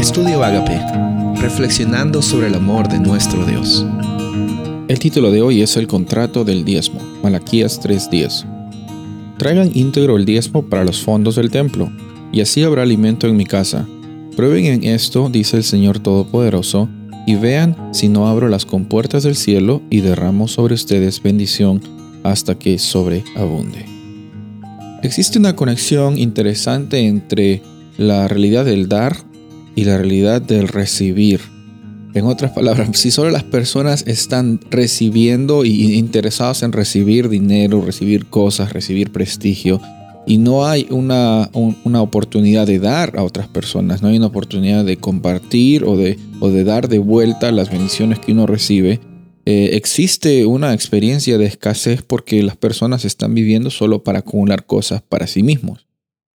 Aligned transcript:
Estudio 0.00 0.42
Agape, 0.42 0.80
reflexionando 1.42 2.22
sobre 2.22 2.46
el 2.46 2.54
amor 2.54 2.88
de 2.88 2.98
nuestro 2.98 3.44
Dios. 3.44 3.84
El 4.88 4.98
título 4.98 5.30
de 5.30 5.42
hoy 5.42 5.60
es 5.60 5.76
El 5.76 5.86
contrato 5.88 6.42
del 6.42 6.64
diezmo, 6.64 7.00
Malaquías 7.22 7.78
3:10. 7.82 8.46
Traigan 9.36 9.70
íntegro 9.74 10.16
el 10.16 10.24
diezmo 10.24 10.62
para 10.62 10.84
los 10.84 11.02
fondos 11.02 11.36
del 11.36 11.50
templo, 11.50 11.92
y 12.32 12.40
así 12.40 12.62
habrá 12.62 12.80
alimento 12.80 13.26
en 13.26 13.36
mi 13.36 13.44
casa. 13.44 13.86
Prueben 14.36 14.64
en 14.64 14.84
esto, 14.84 15.28
dice 15.28 15.58
el 15.58 15.64
Señor 15.64 15.98
Todopoderoso, 15.98 16.88
y 17.26 17.34
vean 17.34 17.76
si 17.92 18.08
no 18.08 18.26
abro 18.26 18.48
las 18.48 18.64
compuertas 18.64 19.24
del 19.24 19.36
cielo 19.36 19.82
y 19.90 20.00
derramo 20.00 20.48
sobre 20.48 20.72
ustedes 20.76 21.22
bendición 21.22 21.82
hasta 22.22 22.54
que 22.54 22.78
sobreabunde. 22.78 23.84
Existe 25.02 25.38
una 25.38 25.54
conexión 25.56 26.16
interesante 26.16 27.06
entre 27.06 27.62
la 27.98 28.28
realidad 28.28 28.64
del 28.64 28.88
dar 28.88 29.29
y 29.74 29.84
la 29.84 29.98
realidad 29.98 30.42
del 30.42 30.68
recibir. 30.68 31.40
En 32.14 32.26
otras 32.26 32.52
palabras, 32.52 32.88
si 32.94 33.10
solo 33.10 33.30
las 33.30 33.44
personas 33.44 34.04
están 34.06 34.60
recibiendo 34.70 35.64
y 35.64 35.94
interesadas 35.94 36.62
en 36.62 36.72
recibir 36.72 37.28
dinero, 37.28 37.80
recibir 37.80 38.26
cosas, 38.26 38.72
recibir 38.72 39.12
prestigio, 39.12 39.80
y 40.26 40.38
no 40.38 40.66
hay 40.66 40.86
una, 40.90 41.50
una, 41.52 42.02
oportunidad 42.02 42.66
de 42.66 42.78
dar 42.78 43.16
a 43.16 43.24
otras 43.24 43.48
personas, 43.48 44.02
no 44.02 44.08
hay 44.08 44.18
una 44.18 44.26
oportunidad 44.26 44.84
de 44.84 44.98
compartir 44.98 45.84
o 45.84 45.96
de, 45.96 46.18
o 46.40 46.50
de 46.50 46.62
dar 46.62 46.88
de 46.88 46.98
vuelta 46.98 47.50
las 47.52 47.70
bendiciones 47.70 48.18
que 48.18 48.32
uno 48.32 48.46
recibe, 48.46 49.00
eh, 49.46 49.70
existe 49.72 50.44
una 50.44 50.74
experiencia 50.74 51.38
de 51.38 51.46
escasez 51.46 52.02
porque 52.02 52.42
las 52.42 52.56
personas 52.56 53.04
están 53.04 53.34
viviendo 53.34 53.70
solo 53.70 54.04
para 54.04 54.20
acumular 54.20 54.66
cosas 54.66 55.02
para 55.02 55.26
sí 55.26 55.42
mismos. 55.42 55.86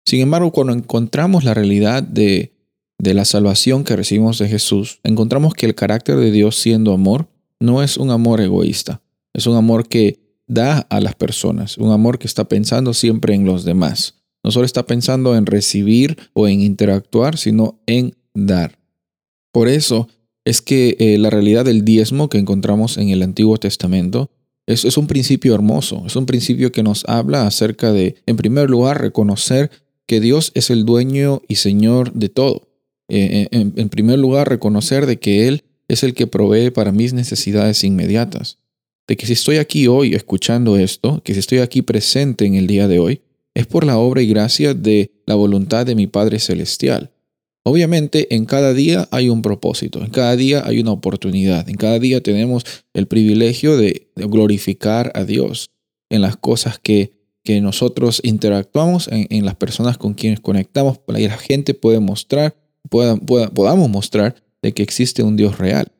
Sin 0.05 0.21
embargo, 0.21 0.51
cuando 0.51 0.73
encontramos 0.73 1.43
la 1.43 1.53
realidad 1.53 2.03
de, 2.03 2.54
de 2.97 3.13
la 3.13 3.25
salvación 3.25 3.83
que 3.83 3.95
recibimos 3.95 4.39
de 4.39 4.47
Jesús, 4.47 4.99
encontramos 5.03 5.53
que 5.53 5.65
el 5.65 5.75
carácter 5.75 6.17
de 6.17 6.31
Dios 6.31 6.55
siendo 6.55 6.93
amor 6.93 7.27
no 7.59 7.83
es 7.83 7.97
un 7.97 8.11
amor 8.11 8.41
egoísta, 8.41 9.01
es 9.33 9.47
un 9.47 9.55
amor 9.55 9.87
que 9.87 10.19
da 10.47 10.79
a 10.89 10.99
las 10.99 11.15
personas, 11.15 11.77
un 11.77 11.91
amor 11.91 12.19
que 12.19 12.27
está 12.27 12.47
pensando 12.47 12.93
siempre 12.93 13.33
en 13.33 13.45
los 13.45 13.63
demás. 13.63 14.15
No 14.43 14.51
solo 14.51 14.65
está 14.65 14.85
pensando 14.85 15.35
en 15.35 15.45
recibir 15.45 16.17
o 16.33 16.47
en 16.47 16.61
interactuar, 16.61 17.37
sino 17.37 17.79
en 17.87 18.15
dar. 18.33 18.77
Por 19.51 19.67
eso 19.67 20.07
es 20.45 20.61
que 20.61 20.95
eh, 20.99 21.17
la 21.17 21.31
realidad 21.31 21.65
del 21.65 21.83
diezmo 21.83 22.29
que 22.29 22.37
encontramos 22.37 22.97
en 22.97 23.09
el 23.09 23.23
Antiguo 23.23 23.57
Testamento 23.57 24.29
es, 24.67 24.85
es 24.85 24.97
un 24.97 25.07
principio 25.07 25.55
hermoso, 25.55 26.03
es 26.05 26.15
un 26.15 26.27
principio 26.27 26.71
que 26.71 26.83
nos 26.83 27.05
habla 27.07 27.47
acerca 27.47 27.91
de, 27.91 28.15
en 28.27 28.37
primer 28.37 28.69
lugar, 28.69 29.01
reconocer 29.01 29.71
que 30.05 30.19
Dios 30.19 30.51
es 30.53 30.69
el 30.69 30.85
dueño 30.85 31.41
y 31.47 31.55
Señor 31.55 32.13
de 32.13 32.29
todo. 32.29 32.67
Eh, 33.07 33.47
en, 33.51 33.89
primer 33.89 34.19
lugar, 34.19 34.49
reconocer 34.49 35.05
de 35.05 35.17
que 35.17 35.47
Él 35.47 35.63
es 35.87 36.03
el 36.03 36.13
que 36.13 36.27
provee 36.27 36.71
para 36.71 36.91
mis 36.91 37.13
necesidades 37.13 37.83
inmediatas. 37.83 38.59
De 39.07 39.15
que 39.15 39.27
si 39.27 39.33
estoy 39.33 39.57
aquí 39.57 39.87
hoy 39.87 40.15
escuchando 40.15 40.77
esto, 40.77 41.21
que 41.23 41.33
si 41.33 41.39
estoy 41.39 41.59
aquí 41.59 41.81
presente 41.81 42.45
en 42.45 42.55
el 42.55 42.65
día 42.65 42.87
de 42.87 42.99
hoy, 42.99 43.21
es 43.53 43.67
por 43.67 43.85
la 43.85 43.97
obra 43.97 44.21
y 44.21 44.27
gracia 44.27 44.73
de 44.73 45.11
la 45.25 45.35
voluntad 45.35 45.85
de 45.85 45.95
mi 45.95 46.07
Padre 46.07 46.39
Celestial. 46.39 47.11
Obviamente 47.63 48.35
en 48.35 48.45
cada 48.45 48.73
día 48.73 49.07
hay 49.11 49.29
un 49.29 49.41
propósito, 49.41 50.03
en 50.03 50.09
cada 50.09 50.35
día 50.35 50.63
hay 50.65 50.79
una 50.79 50.91
oportunidad, 50.91 51.67
en 51.69 51.75
cada 51.75 51.99
día 51.99 52.21
tenemos 52.21 52.65
el 52.93 53.07
privilegio 53.07 53.77
de 53.77 54.07
glorificar 54.15 55.11
a 55.15 55.23
Dios 55.23 55.71
en 56.09 56.21
las 56.21 56.37
cosas 56.37 56.79
que 56.79 57.15
que 57.45 57.61
nosotros 57.61 58.19
interactuamos 58.23 59.07
en, 59.09 59.45
las 59.45 59.55
personas 59.55 59.99
con 59.99 60.15
quienes 60.15 60.39
conectamos 60.39 60.97
que 60.97 61.27
la 61.27 61.37
gente 61.37 61.75
pueda 61.75 61.99
mostrar, 61.99 62.55
pueda, 62.89 63.17
podamos 63.17 63.89
mostrar 63.89 64.35
de 64.61 64.73
que 64.73 64.83
existe 64.83 65.23
un 65.23 65.35
Dios 65.35 65.57
real. 65.57 65.91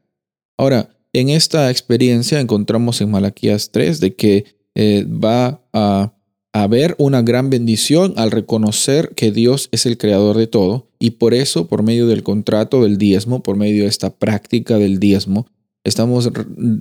Ahora, 0.58 0.90
en 1.14 1.30
esta 1.30 1.72
experiencia 1.72 2.40
encontramos 2.40 3.02
en 3.02 3.12
Malaquías 3.12 3.72
3 3.72 4.00
de 4.00 4.16
que 4.16 4.46
eh, 4.76 5.06
va 5.06 5.62
a 5.72 6.14
haber 6.52 6.96
una 6.98 7.22
gran 7.22 7.50
bendición 7.50 8.14
al 8.18 8.32
reconocer 8.32 9.10
que 9.16 9.32
Dios 9.32 9.70
es 9.72 9.86
el 9.86 9.98
creador 9.98 10.38
de 10.38 10.48
todo 10.48 10.88
y 11.00 11.12
por 11.12 11.34
eso, 11.34 11.68
por 11.68 11.84
medio 11.84 12.08
del 12.08 12.24
contrato 12.24 12.84
del 12.84 12.98
diezmo, 12.98 13.44
por 13.44 13.58
medio 13.58 13.84
de 13.84 13.90
esta 13.90 14.10
práctica 14.10 14.78
del 14.78 15.00
diezmo, 15.00 15.48
estamos 15.84 16.32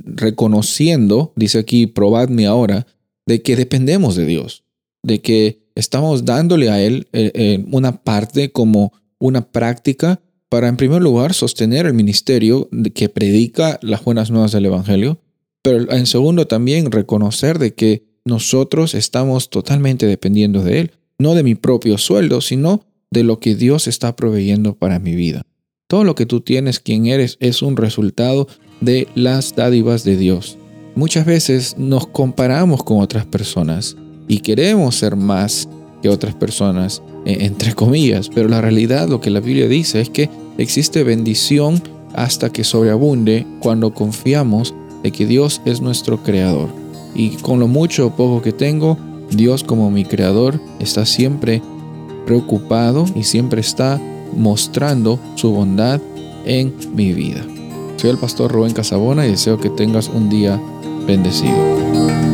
reconociendo, 0.06 1.32
dice 1.36 1.58
aquí, 1.58 1.86
probadme 1.86 2.46
ahora, 2.46 2.86
de 3.26 3.42
que 3.42 3.56
dependemos 3.56 4.16
de 4.16 4.26
Dios, 4.26 4.64
de 5.02 5.20
que 5.20 5.64
estamos 5.74 6.24
dándole 6.24 6.70
a 6.70 6.80
Él 6.80 7.08
eh, 7.12 7.32
eh, 7.34 7.64
una 7.70 8.02
parte 8.02 8.50
como 8.50 8.92
una 9.24 9.50
práctica 9.50 10.20
para, 10.50 10.68
en 10.68 10.76
primer 10.76 11.00
lugar, 11.00 11.32
sostener 11.32 11.86
el 11.86 11.94
ministerio 11.94 12.68
que 12.94 13.08
predica 13.08 13.78
las 13.80 14.04
buenas 14.04 14.30
nuevas 14.30 14.52
del 14.52 14.66
Evangelio, 14.66 15.18
pero 15.62 15.90
en 15.90 16.06
segundo 16.06 16.46
también 16.46 16.90
reconocer 16.92 17.58
de 17.58 17.72
que 17.72 18.04
nosotros 18.26 18.94
estamos 18.94 19.48
totalmente 19.48 20.06
dependiendo 20.06 20.62
de 20.62 20.80
Él, 20.80 20.92
no 21.18 21.34
de 21.34 21.42
mi 21.42 21.54
propio 21.54 21.96
sueldo, 21.96 22.42
sino 22.42 22.84
de 23.10 23.24
lo 23.24 23.40
que 23.40 23.54
Dios 23.54 23.86
está 23.86 24.14
proveyendo 24.14 24.76
para 24.76 24.98
mi 24.98 25.14
vida. 25.14 25.46
Todo 25.86 26.04
lo 26.04 26.14
que 26.14 26.26
tú 26.26 26.42
tienes, 26.42 26.78
quien 26.78 27.06
eres, 27.06 27.38
es 27.40 27.62
un 27.62 27.78
resultado 27.78 28.46
de 28.82 29.08
las 29.14 29.56
dádivas 29.56 30.04
de 30.04 30.18
Dios. 30.18 30.58
Muchas 30.96 31.24
veces 31.24 31.76
nos 31.78 32.06
comparamos 32.08 32.84
con 32.84 33.00
otras 33.00 33.24
personas 33.24 33.96
y 34.28 34.40
queremos 34.40 34.96
ser 34.96 35.16
más 35.16 35.66
que 36.04 36.10
otras 36.10 36.34
personas, 36.34 37.00
e, 37.24 37.46
entre 37.46 37.72
comillas, 37.72 38.28
pero 38.28 38.46
la 38.46 38.60
realidad, 38.60 39.08
lo 39.08 39.22
que 39.22 39.30
la 39.30 39.40
Biblia 39.40 39.68
dice 39.68 40.02
es 40.02 40.10
que 40.10 40.28
existe 40.58 41.02
bendición 41.02 41.82
hasta 42.12 42.50
que 42.50 42.62
sobreabunde 42.62 43.46
cuando 43.58 43.94
confiamos 43.94 44.74
de 45.02 45.12
que 45.12 45.24
Dios 45.24 45.62
es 45.64 45.80
nuestro 45.80 46.22
creador. 46.22 46.68
Y 47.14 47.30
con 47.36 47.58
lo 47.58 47.68
mucho 47.68 48.08
o 48.08 48.10
poco 48.10 48.42
que 48.42 48.52
tengo, 48.52 48.98
Dios 49.30 49.64
como 49.64 49.90
mi 49.90 50.04
creador 50.04 50.60
está 50.78 51.06
siempre 51.06 51.62
preocupado 52.26 53.06
y 53.14 53.22
siempre 53.22 53.62
está 53.62 53.98
mostrando 54.36 55.18
su 55.36 55.52
bondad 55.52 56.02
en 56.44 56.74
mi 56.94 57.14
vida. 57.14 57.42
Soy 57.96 58.10
el 58.10 58.18
pastor 58.18 58.52
Rubén 58.52 58.74
Casabona 58.74 59.26
y 59.26 59.30
deseo 59.30 59.58
que 59.58 59.70
tengas 59.70 60.10
un 60.10 60.28
día 60.28 60.60
bendecido. 61.06 62.33